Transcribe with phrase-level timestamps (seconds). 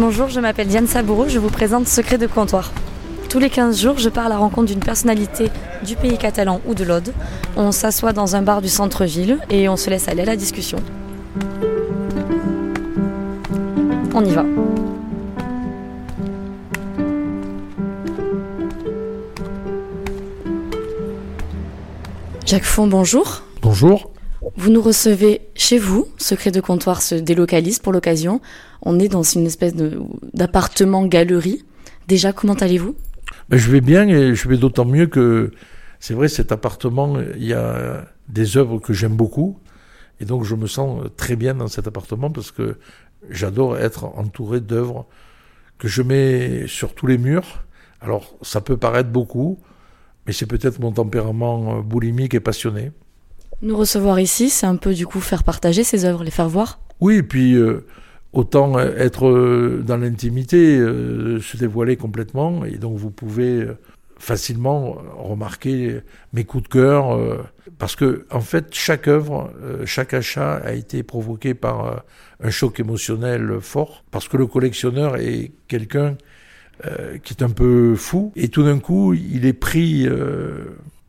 [0.00, 2.72] Bonjour, je m'appelle Diane Saboureau, je vous présente Secret de comptoir.
[3.28, 5.50] Tous les 15 jours, je pars à la rencontre d'une personnalité
[5.84, 7.12] du pays catalan ou de l'Aude.
[7.54, 10.78] On s'assoit dans un bar du centre-ville et on se laisse aller à la discussion.
[14.14, 14.46] On y va.
[22.46, 23.42] Jacques Font, bonjour.
[23.60, 24.10] Bonjour.
[24.56, 26.08] Vous nous recevez chez vous.
[26.16, 28.40] Secret de comptoir se délocalise pour l'occasion.
[28.82, 29.74] On est dans une espèce
[30.34, 31.64] d'appartement-galerie.
[32.08, 32.94] Déjà, comment allez-vous?
[33.48, 35.52] Ben, Je vais bien et je vais d'autant mieux que
[36.00, 39.58] c'est vrai, cet appartement, il y a des œuvres que j'aime beaucoup.
[40.18, 42.78] Et donc, je me sens très bien dans cet appartement parce que
[43.28, 45.06] j'adore être entouré d'œuvres
[45.78, 47.64] que je mets sur tous les murs.
[48.00, 49.58] Alors, ça peut paraître beaucoup,
[50.26, 52.92] mais c'est peut-être mon tempérament boulimique et passionné.
[53.62, 56.80] Nous recevoir ici, c'est un peu du coup faire partager ces œuvres, les faire voir.
[57.00, 57.84] Oui, et puis euh,
[58.32, 63.66] autant être euh, dans l'intimité, euh, se dévoiler complètement, et donc vous pouvez
[64.18, 66.00] facilement remarquer
[66.34, 67.18] mes coups de cœur,
[67.78, 69.50] parce que en fait chaque œuvre,
[69.86, 72.04] chaque achat a été provoqué par
[72.42, 76.18] un choc émotionnel fort, parce que le collectionneur est quelqu'un
[77.22, 80.06] qui est un peu fou, et tout d'un coup il est pris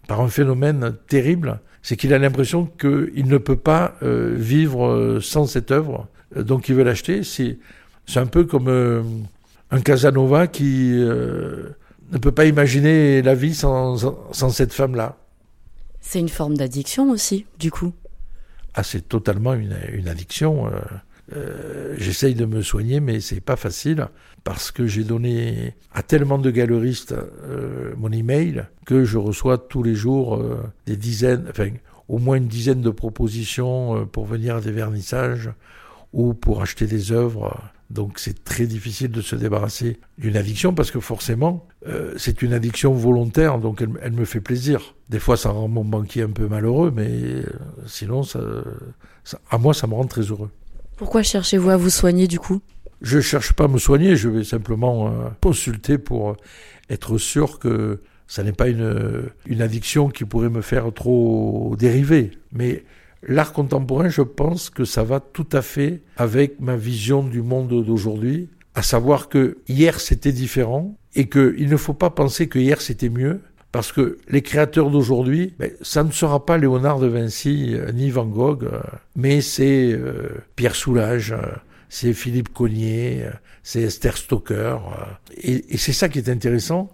[0.08, 5.20] par un phénomène terrible c'est qu'il a l'impression qu'il ne peut pas euh, vivre euh,
[5.20, 7.24] sans cette œuvre, euh, donc il veut l'acheter.
[7.24, 7.58] C'est,
[8.06, 8.68] c'est un peu comme
[9.72, 13.98] un Casanova qui ne peut pas imaginer la vie sans,
[14.32, 15.18] sans cette femme-là.
[16.02, 17.94] C'est une forme d'addiction aussi, du coup.
[18.74, 20.70] Ah, c'est totalement une, une addiction.
[21.34, 24.08] Euh, j'essaye de me soigner, mais c'est pas facile
[24.44, 29.84] parce que j'ai donné à tellement de galeristes euh, mon email que je reçois tous
[29.84, 31.70] les jours euh, des dizaines, enfin
[32.08, 35.50] au moins une dizaine de propositions pour venir à des vernissages
[36.12, 37.58] ou pour acheter des œuvres.
[37.90, 41.68] Donc c'est très difficile de se débarrasser d'une addiction parce que forcément
[42.18, 44.96] c'est une addiction volontaire, donc elle, me fait plaisir.
[45.10, 47.44] Des fois ça rend mon banquier un peu malheureux, mais
[47.86, 48.40] sinon ça,
[49.50, 50.50] à moi ça me rend très heureux.
[50.98, 52.62] Pourquoi cherchez-vous à vous soigner du coup?
[53.02, 56.38] Je ne cherche pas à me soigner, je vais simplement euh, consulter pour
[56.90, 62.32] être sûr que ça n'est pas une, une addiction qui pourrait me faire trop dériver.
[62.54, 62.84] Mais
[63.24, 67.70] l'art contemporain, je pense que ça va tout à fait avec ma vision du monde
[67.70, 72.82] d'aujourd'hui, à savoir que hier c'était différent et qu'il ne faut pas penser que hier
[72.82, 73.42] c'était mieux,
[73.72, 78.10] parce que les créateurs d'aujourd'hui, ben, ça ne sera pas Léonard de Vinci euh, ni
[78.10, 78.80] Van Gogh, euh,
[79.16, 81.36] mais c'est euh, Pierre Soulages,
[81.92, 83.26] c'est Philippe Cognier,
[83.64, 84.78] c'est Esther Stoker.
[85.36, 86.90] et, et c'est ça qui est intéressant,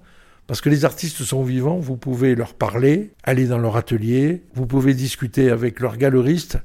[0.48, 4.66] parce que les artistes sont vivants, vous pouvez leur parler, aller dans leur atelier, vous
[4.66, 6.58] pouvez discuter avec leurs galeristes,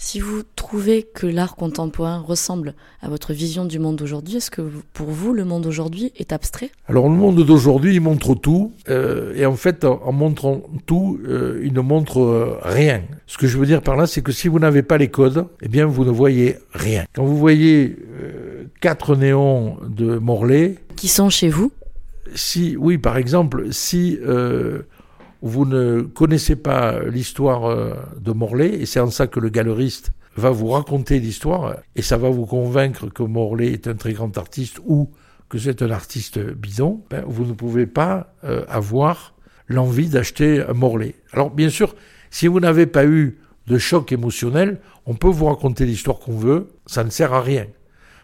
[0.00, 4.62] si vous trouvez que l'art contemporain ressemble à votre vision du monde d'aujourd'hui, est-ce que
[4.92, 6.70] pour vous, le monde d'aujourd'hui est abstrait?
[6.86, 11.60] Alors le monde d'aujourd'hui, il montre tout, euh, et en fait, en, montrant tout, euh,
[11.64, 13.02] il ne montre euh, rien.
[13.26, 15.46] Ce que je veux dire par là, c'est que si vous n'avez pas les codes,
[15.62, 17.04] eh bien, vous ne voyez rien.
[17.12, 17.96] Quand vous voyez
[18.80, 20.76] quatre néons de Morlaix...
[20.94, 21.72] Qui sont chez vous?
[22.36, 24.18] Si, oui, par exemple, si
[25.42, 30.12] vous ne connaissez pas l'histoire euh, de Morlaix, et c'est en ça que le galeriste
[30.36, 34.36] va vous raconter l'histoire, et ça va vous convaincre que Morlaix est un très grand
[34.38, 35.10] artiste ou
[35.48, 39.34] que c'est un artiste bidon, ben, vous ne pouvez pas euh, avoir
[39.66, 41.14] l'envie d'acheter un Morlaix.
[41.32, 41.94] Alors bien sûr,
[42.30, 46.68] si vous n'avez pas eu de choc émotionnel, on peut vous raconter l'histoire qu'on veut,
[46.86, 47.66] ça ne sert à rien.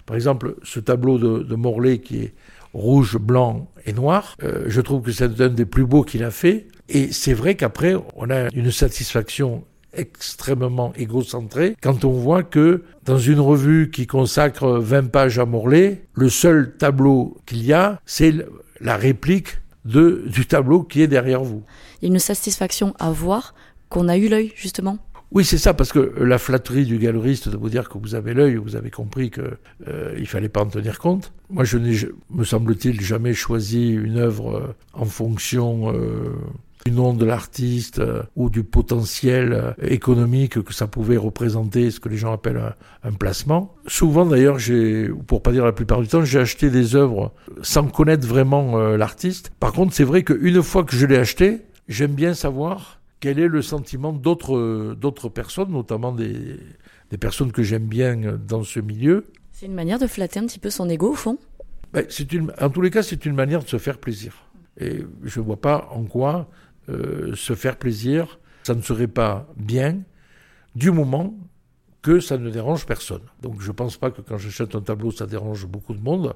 [0.06, 2.34] Par exemple, ce tableau de, de Morlaix qui est
[2.74, 6.30] rouge, blanc et noir, euh, je trouve que c'est un des plus beaux qu'il a
[6.30, 6.66] fait.
[6.88, 9.64] Et c'est vrai qu'après, on a une satisfaction
[9.96, 16.04] extrêmement égocentrée quand on voit que dans une revue qui consacre 20 pages à Morlaix,
[16.14, 18.34] le seul tableau qu'il y a, c'est
[18.80, 21.62] la réplique de, du tableau qui est derrière vous.
[22.00, 23.54] Il y a une satisfaction à voir
[23.88, 24.98] qu'on a eu l'œil, justement
[25.34, 28.34] oui, c'est ça, parce que la flatterie du galeriste de vous dire que vous avez
[28.34, 29.56] l'œil, vous avez compris qu'il
[29.88, 31.32] euh, il fallait pas en tenir compte.
[31.50, 31.96] Moi, je n'ai,
[32.30, 36.36] me semble-t-il, jamais choisi une œuvre euh, en fonction euh,
[36.84, 41.98] du nom de l'artiste euh, ou du potentiel euh, économique que ça pouvait représenter, ce
[41.98, 43.74] que les gens appellent un, placement.
[43.86, 47.32] Souvent d'ailleurs, j'ai, pour pas dire la plupart du temps, j'ai acheté des œuvres
[47.62, 49.50] sans connaître vraiment euh, l'artiste.
[49.60, 53.48] Par contre, c'est vrai qu'une fois que je l'ai acheté, j'aime bien savoir quel est
[53.48, 56.58] le sentiment d'autres d'autres personnes, notamment des,
[57.10, 59.26] des personnes que j'aime bien dans ce milieu.
[59.52, 61.38] C'est une manière de flatter un petit peu son ego au fond?
[61.94, 64.34] Ben, c'est une, en tous les cas, c'est une manière de se faire plaisir.
[64.78, 66.48] Et je ne vois pas en quoi
[66.88, 70.00] euh, se faire plaisir, ça ne serait pas bien
[70.74, 71.34] du moment
[72.02, 73.22] que ça ne dérange personne.
[73.42, 76.34] Donc je ne pense pas que quand j'achète un tableau, ça dérange beaucoup de monde,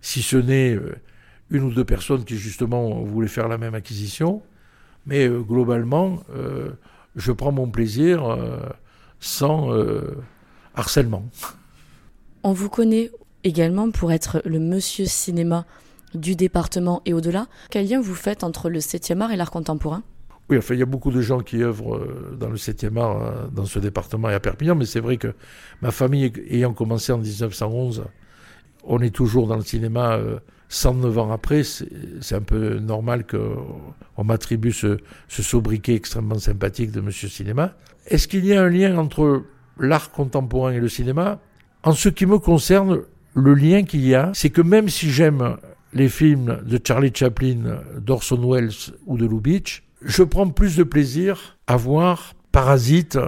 [0.00, 0.96] si ce n'est euh,
[1.50, 4.42] une ou deux personnes qui justement voulaient faire la même acquisition.
[5.06, 6.22] Mais euh, globalement,
[7.16, 8.38] je prends mon plaisir
[9.18, 9.70] sans
[10.74, 11.24] harcèlement.
[12.42, 13.10] On vous connaît
[13.44, 15.64] également pour être le monsieur cinéma
[16.14, 17.46] du département et au-delà.
[17.70, 20.02] Quel lien vous faites entre le 7e art et l'art contemporain?
[20.50, 23.22] Oui, enfin, il y a beaucoup de gens qui œuvrent euh, dans le 7e art,
[23.22, 25.32] euh, dans ce département et à Perpignan, mais c'est vrai que
[25.80, 28.04] ma famille ayant commencé en 1911,
[28.82, 30.18] on est toujours dans le cinéma
[30.68, 31.62] 109 euh, ans après.
[31.62, 34.98] C'est un peu normal qu'on m'attribue ce,
[35.28, 37.74] ce sobriquet extrêmement sympathique de Monsieur Cinéma.
[38.06, 39.44] Est-ce qu'il y a un lien entre
[39.78, 41.38] l'art contemporain et le cinéma?
[41.84, 43.02] En ce qui me concerne,
[43.34, 45.56] le lien qu'il y a, c'est que même si j'aime
[45.92, 51.58] les films de Charlie Chaplin, d'Orson Welles ou de Lubitsch, je prends plus de plaisir
[51.66, 53.18] à voir Parasite,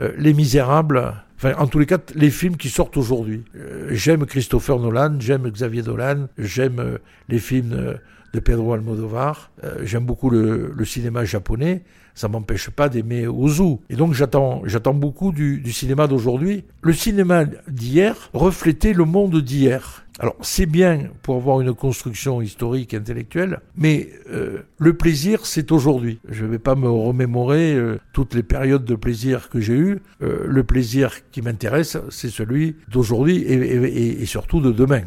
[0.00, 3.44] euh, Les Misérables, enfin en tous les cas les films qui sortent aujourd'hui.
[3.54, 6.98] Euh, j'aime Christopher Nolan, j'aime Xavier Dolan, j'aime euh,
[7.28, 7.98] les films
[8.32, 9.52] de Pedro Almodovar,
[9.82, 11.84] j'aime beaucoup le, cinéma japonais.
[12.14, 13.76] Ça m'empêche pas d'aimer Ozu.
[13.90, 16.64] Et donc j'attends, j'attends beaucoup du, du cinéma d'aujourd'hui.
[16.80, 20.06] Le cinéma d'hier reflétait le monde d'hier.
[20.22, 26.20] Alors c'est bien pour avoir une construction historique intellectuelle, mais euh, le plaisir c'est aujourd'hui.
[26.28, 30.00] Je ne vais pas me remémorer euh, toutes les périodes de plaisir que j'ai eues.
[30.22, 35.02] Euh, le plaisir qui m'intéresse c'est celui d'aujourd'hui et, surtout de demain.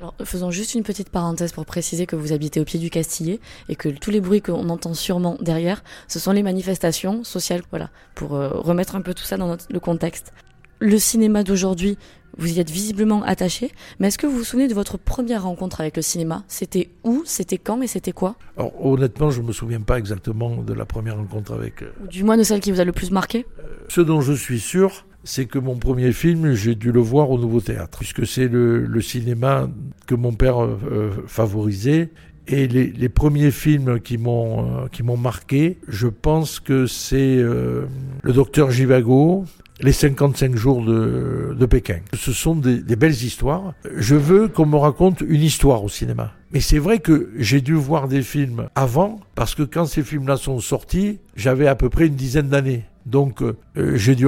[0.00, 3.38] Alors, faisons juste une petite parenthèse pour préciser que vous habitez au pied du Castillet
[3.68, 7.90] et que tous les bruits qu'on entend sûrement derrière, ce sont les manifestations sociales, voilà,
[8.14, 10.32] pour remettre un peu tout ça dans le contexte.
[10.80, 11.98] Le cinéma d'aujourd'hui,
[12.36, 15.80] vous y êtes visiblement attaché, mais est-ce que vous vous souvenez de votre première rencontre
[15.80, 16.44] avec le cinéma?
[16.46, 17.22] C'était où?
[17.24, 17.82] C'était quand?
[17.82, 18.36] Et c'était quoi?
[18.56, 21.82] Alors honnêtement, je ne me souviens pas exactement de la première rencontre avec...
[21.82, 23.44] Euh, Ou du moins de celle qui vous a le plus marqué?
[23.58, 27.30] Euh, Ce dont je suis sûr, c'est que mon premier film, j'ai dû le voir
[27.30, 29.68] au Nouveau Théâtre, puisque c'est le, cinéma
[30.06, 32.10] que mon père euh, favorisait.
[32.46, 37.88] Et les, premiers films qui m'ont qui m'ont marqué, je pense que c'est Le
[38.24, 39.44] Docteur Givago,
[39.80, 42.00] les 55 jours de, de Pékin.
[42.14, 43.74] Ce sont des, des, belles histoires.
[43.96, 46.32] Je veux qu'on me raconte une histoire au cinéma.
[46.52, 50.36] Mais c'est vrai que j'ai dû voir des films avant, parce que quand ces films-là
[50.36, 52.84] sont sortis, j'avais à peu près une dizaine d'années.
[53.06, 53.56] Donc euh,
[53.96, 54.26] j'ai dû,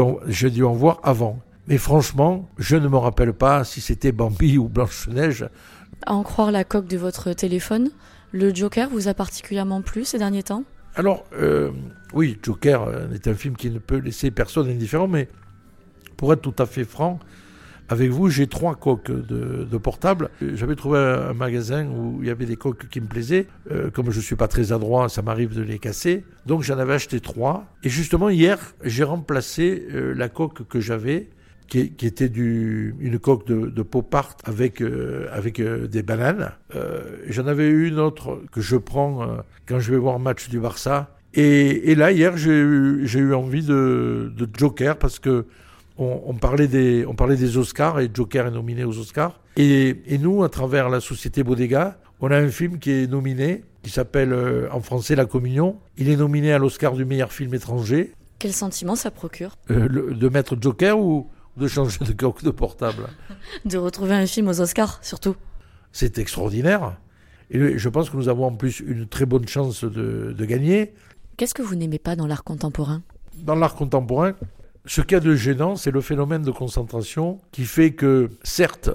[0.51, 1.39] dû en voir avant.
[1.67, 5.49] Mais franchement, je ne me rappelle pas si c'était Bambi ou Blanche-Neige.
[6.07, 7.91] À en croire la coque de votre téléphone,
[8.33, 10.65] le Joker vous a particulièrement plu ces derniers temps?
[10.97, 11.71] Alors, euh,
[12.13, 15.29] oui, Joker euh, est un film qui ne peut laisser personne indifférent, mais
[16.21, 17.19] pour être tout à fait franc,
[17.89, 20.29] avec vous, j'ai trois coques de, de portable.
[20.55, 23.47] J'avais trouvé un, magasin où il y avait des coques qui me plaisaient.
[23.71, 26.25] Euh, comme je ne suis pas très adroit, ça m'arrive de les casser.
[26.45, 27.65] Donc j'en avais acheté trois.
[27.85, 31.31] Et justement, hier, j'ai remplacé euh, la coque que j'avais,
[31.69, 36.53] qui, était une coque de, de pop art avec, euh, des bananes.
[37.29, 39.27] j'en avais une autre que je prends
[39.67, 41.17] quand je vais voir un match du Barça.
[41.33, 45.47] Et, là, hier, j'ai eu, envie de Joker parce que
[46.01, 49.41] on, parlait des, on parlait des Oscars et Joker est nominé aux Oscars.
[49.57, 53.91] Et, nous, à travers la société Bodega, on a un film qui est nominé, qui
[53.91, 55.79] s'appelle euh, en français La Communion.
[55.97, 58.13] Il est nominé à l'Oscar du meilleur film étranger.
[58.39, 59.57] Quel sentiment ça procure?
[59.71, 63.09] Euh, De mettre Joker ou de changer de coque de portable?
[63.65, 65.37] De retrouver un film aux Oscars, surtout.
[65.93, 66.97] C'est extraordinaire.
[67.51, 70.95] Et je pense que nous avons en plus une très bonne chance de, de gagner.
[71.37, 73.03] Qu'est-ce que vous n'aimez pas dans l'art contemporain?
[73.37, 74.35] Dans l'art contemporain,
[74.87, 78.91] ce qu'il y a de gênant, c'est le phénomène de concentration qui fait que, certes,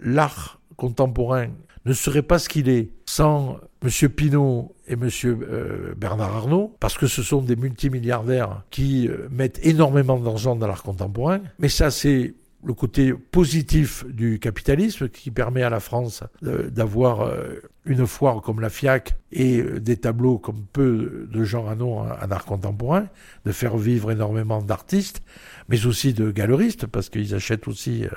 [0.00, 1.48] l'art contemporain
[1.84, 4.08] ne serait pas ce qu'il est sans M.
[4.10, 5.08] Pinault et M.
[5.24, 10.66] Euh, Bernard Arnault, parce que ce sont des multimilliardaires qui euh, mettent énormément d'argent dans
[10.66, 11.40] l'art contemporain.
[11.58, 17.54] Mais ça, c'est le côté positif du capitalisme qui permet à la France d'avoir euh,
[17.86, 22.00] une foire comme la FIAC et euh, des tableaux comme peu de gens en ont
[22.00, 23.06] en art contemporain,
[23.46, 25.22] de faire vivre énormément d'artistes,
[25.68, 28.08] mais aussi de galeristes, parce qu'ils achètent aussi euh,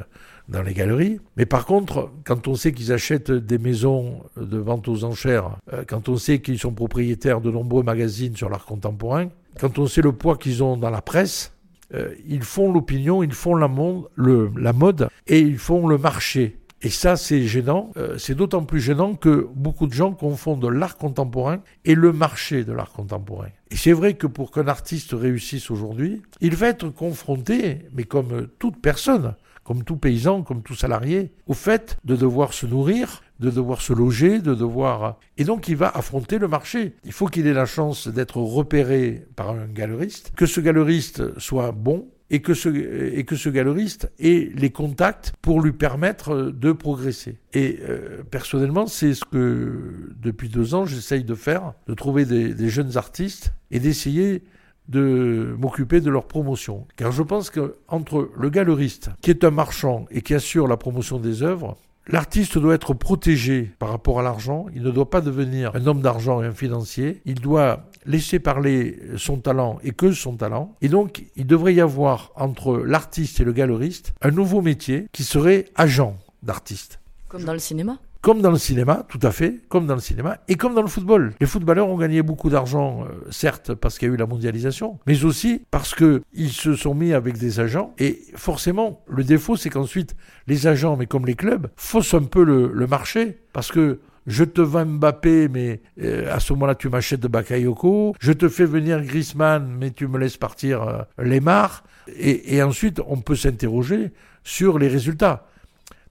[0.49, 1.19] dans les galeries.
[1.37, 5.57] Mais par contre, quand on sait qu'ils achètent des maisons de vente aux enchères,
[5.87, 10.01] quand on sait qu'ils sont propriétaires de nombreux magazines sur l'art contemporain, quand on sait
[10.01, 11.52] le poids qu'ils ont dans la presse,
[11.93, 16.57] euh, ils font l'opinion, ils font la, mode et ils font le marché.
[16.81, 17.91] Et ça, c'est gênant.
[17.95, 22.65] Euh, c'est d'autant plus gênant que beaucoup de gens confondent l'art contemporain et le marché
[22.65, 23.47] de l'art contemporain.
[23.71, 28.47] Et c'est vrai que pour qu'un artiste réussisse aujourd'hui, il va être confronté, mais comme
[28.59, 33.49] toute personne, comme tout paysan, comme tout salarié, au fait de devoir se nourrir, de
[33.49, 35.19] devoir se loger, de devoir...
[35.37, 36.95] Et donc il va affronter le marché.
[37.03, 41.71] Il faut qu'il ait la chance d'être repéré par un galeriste, que ce galeriste soit
[41.71, 46.71] bon, et que ce, et que ce galeriste ait les contacts pour lui permettre de
[46.71, 47.37] progresser.
[47.53, 52.55] Et euh, personnellement, c'est ce que depuis deux ans j'essaye de faire, de trouver des,
[52.55, 54.43] des jeunes artistes et d'essayer
[54.89, 56.85] de m'occuper de leur promotion.
[56.95, 60.77] Car je pense que entre le galeriste, qui est un marchand et qui assure la
[60.77, 65.21] promotion des œuvres, L'artiste doit être protégé par rapport à l'argent, il ne doit pas
[65.21, 70.11] devenir un homme d'argent et un financier, il doit laisser parler son talent et que
[70.11, 74.61] son talent, et donc il devrait y avoir entre l'artiste et le galeriste un nouveau
[74.61, 76.99] métier qui serait agent d'artiste.
[77.29, 80.37] Comme dans le cinéma comme dans le cinéma, tout à fait, comme dans le cinéma,
[80.47, 81.33] et comme dans le football.
[81.41, 84.97] Les footballeurs ont gagné beaucoup d'argent, euh, certes parce qu'il y a eu la mondialisation,
[85.05, 89.69] mais aussi parce qu'ils se sont mis avec des agents, et forcément, le défaut, c'est
[89.69, 90.15] qu'ensuite,
[90.47, 94.61] les agents, mais comme les clubs, faussent un peu le, marché, parce que je te
[94.61, 98.15] vends Mbappé, mais euh, à ce moment-là, tu m'achètes de Bakayoko.
[98.21, 101.83] Je te fais venir Griezmann, mais tu me laisses partir euh, Lemar.
[102.07, 104.13] Et, et ensuite, on peut s'interroger
[104.45, 105.45] sur les résultats.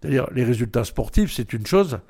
[0.03, 2.01] C'est-à-dire, les résultats sportifs, c'est une chose,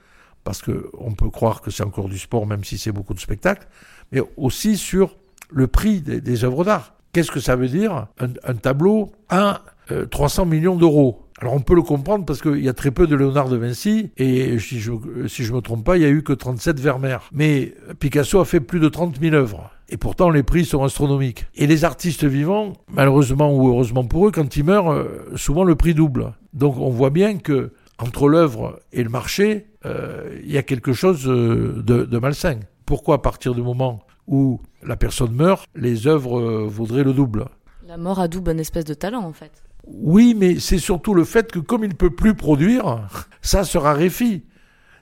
[0.44, 3.68] parce qu'on peut croire que c'est encore du sport, même si c'est beaucoup de spectacles,
[4.10, 5.16] mais aussi sur
[5.50, 6.94] le prix des, œuvres d'art.
[7.12, 8.06] Qu'est-ce que ça veut dire?
[8.18, 9.62] Un, tableau à
[10.10, 13.08] 300 euh, millions d'euros alors on peut le comprendre parce qu'il y a très peu
[13.08, 16.22] de Léonard de Vinci et si je ne me trompe pas, il y a eu
[16.22, 17.18] que 37 Vermeer.
[17.32, 19.72] Mais Picasso a fait plus de 30 000 œuvres.
[19.88, 21.46] Et pourtant, les prix sont astronomiques.
[21.56, 25.74] Et les artistes vivants, malheureusement ou heureusement pour eux, quand ils meurent, euh, souvent le
[25.74, 26.32] prix double.
[26.52, 27.72] Donc on voit bien que
[28.02, 32.60] entre l'œuvre et le marché, euh, il y a quelque chose euh, de, malsain.
[32.84, 37.46] Pourquoi à partir du moment où la personne meurt, les œuvres euh, vaudraient le double?
[37.86, 39.62] La mort a double une espèce de talent en fait.
[39.86, 43.08] Oui, mais c'est surtout le fait que comme il ne peut plus produire,
[43.40, 44.44] ça se raréfie.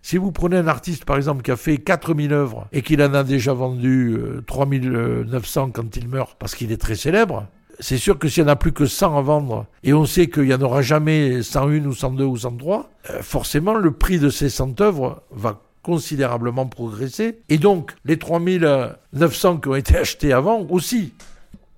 [0.03, 3.13] Si vous prenez un artiste, par exemple, qui a fait 4000 œuvres et qu'il en
[3.13, 4.17] a déjà vendu
[4.47, 7.47] 3900 quand il meurt parce qu'il est très célèbre,
[7.81, 10.29] c'est sûr que s'il n'y en a plus que 100 à vendre, et on sait
[10.29, 14.29] qu'il n'y en aura jamais 101 ou 102 ou 103, euh, forcément le prix de
[14.29, 17.39] ces 100 œuvres va considérablement progresser.
[17.49, 21.15] Et donc les 3900 qui ont été achetés avant aussi.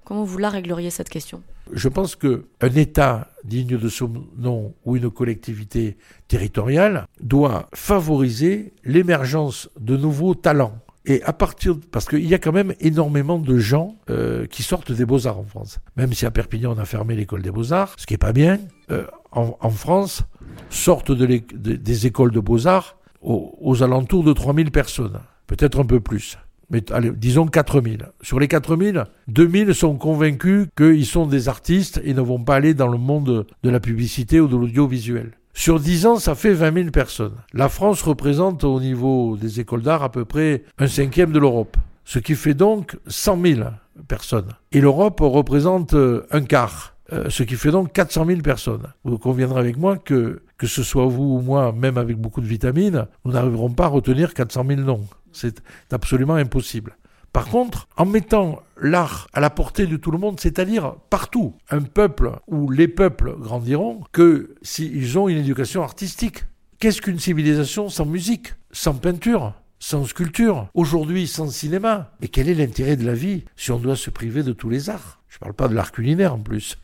[0.05, 1.43] Comment vous la régleriez cette question?
[1.71, 2.41] Je pense qu'un
[2.75, 10.82] État digne de son nom ou une collectivité territoriale doit favoriser l'émergence de nouveaux talents.
[11.05, 14.93] Et à partir, parce qu'il y a quand même énormément de gens euh, qui sortent
[14.93, 15.81] des beaux-arts en France.
[15.97, 18.61] Même si à Perpignan on a fermé l'école des beaux-arts, ce qui est pas bien,
[18.91, 20.23] euh, en, France
[20.71, 26.39] sortent de des écoles de beaux-arts aux, alentours de 3000 personnes, peut-être un peu plus.
[26.71, 28.09] Mais allez, disons 4000.
[28.23, 32.75] Sur les 4000, 2000 sont convaincus qu'ils sont des artistes et ne vont pas aller
[32.75, 35.33] dans le monde de la publicité ou de l'audiovisuel.
[35.55, 37.37] Sur 10 ans, ça fait 20 000 personnes.
[37.53, 41.77] La France représente au niveau des écoles d'art à peu près un cinquième de l'Europe,
[42.05, 43.61] ce qui fait donc 100 000
[44.09, 44.49] personnes.
[44.73, 48.87] Et l'Europe représente euh, un quart, euh, ce qui fait donc 400 000 personnes.
[49.05, 52.47] Vous conviendrez avec moi que, que ce soit vous ou moi, même avec beaucoup de
[52.47, 55.07] vitamines, nous n'arriverons pas à retenir 400 000 noms.
[55.33, 56.97] C'est absolument impossible.
[57.33, 61.81] Par contre, en mettant l'art à la portée de tout le monde, c'est-à-dire partout, un
[61.81, 66.45] peuple ou les peuples grandiront que s'ils ont une éducation artistique.
[66.79, 72.13] Qu'est-ce qu'une civilisation sans musique, sans peinture, sans sculpture, aujourd'hui sans cinéma?
[72.21, 74.91] Et quel est l'intérêt de la vie si on doit se priver de tous les
[74.91, 75.23] arts?
[75.29, 76.77] Je ne parle pas de l'art culinaire en plus.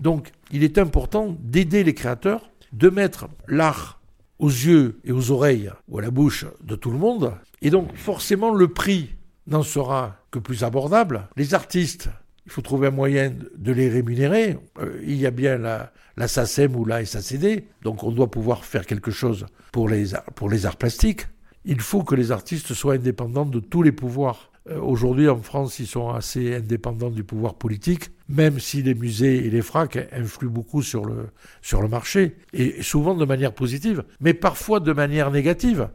[0.00, 4.00] Donc, il est important d'aider les créateurs, de mettre l'art
[4.38, 7.32] aux yeux et aux oreilles ou à la bouche de tout le monde.
[7.62, 9.14] Et donc, forcément, le prix
[9.46, 11.28] n'en sera que plus abordable.
[11.36, 12.08] Les artistes,
[12.46, 14.58] il faut trouver un moyen de les rémunérer.
[14.78, 18.64] Euh, il y a bien la, la SACEM ou la SACD, donc on doit pouvoir
[18.64, 21.26] faire quelque chose pour les, pour les arts plastiques.
[21.64, 24.50] Il faut que les artistes soient indépendants de tous les pouvoirs.
[24.70, 29.46] Euh, aujourd'hui, en France, ils sont assez indépendants du pouvoir politique, même si les musées
[29.46, 31.28] et les fracs influent beaucoup sur le,
[31.62, 35.88] sur le marché, et souvent de manière positive, mais parfois de manière négative.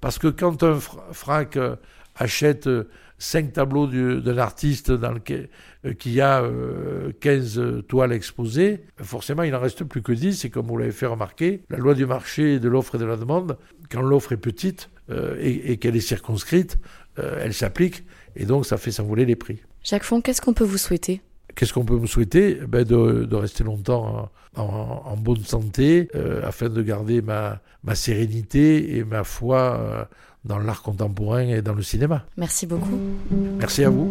[0.00, 0.78] Parce que quand un
[1.12, 1.74] frac euh,
[2.18, 2.84] achète euh,
[3.18, 5.48] cinq tableaux d'un artiste dans lequel,
[5.84, 6.44] euh, qui a
[7.20, 10.92] 15 euh, toiles exposées, forcément il n'en reste plus que 10, et comme vous l'avez
[10.92, 13.58] fait remarquer, la loi du marché de l'offre et de la demande,
[13.90, 14.90] quand l'offre est petite
[15.40, 16.76] et, qu'elle est circonscrite,
[17.16, 18.04] elle s'applique,
[18.36, 19.62] et donc ça fait s'envoler les prix.
[19.82, 21.22] Jacques Font, qu'est-ce qu'on peut vous souhaiter?
[21.54, 22.56] Qu'est-ce qu'on peut me souhaiter?
[22.68, 26.10] Ben de, rester longtemps en, bonne santé,
[26.44, 30.10] afin de garder ma, ma sérénité et ma foi
[30.48, 32.24] dans l'art contemporain et dans le cinéma.
[32.36, 32.98] Merci beaucoup.
[33.58, 34.08] Merci à vous.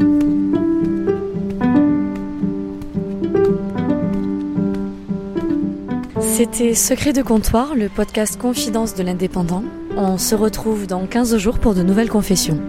[6.22, 9.64] C'était Secret de comptoir, le podcast Confidence de l'indépendant.
[9.96, 12.62] On se retrouve dans 15 jours pour de nouvelles confessions.